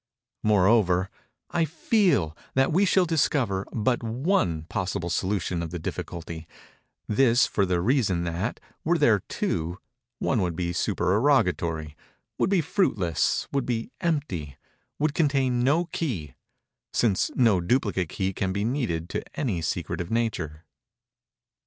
[0.41, 6.47] Moreover—I feel that we shall discover but one possible solution of the difficulty;
[7.07, 9.77] this for the reason that, were there two,
[10.17, 18.51] one would be supererogatory—would be fruitless—would be empty—would contain no key—since no duplicate key can
[18.51, 20.65] be needed to any secret of Nature.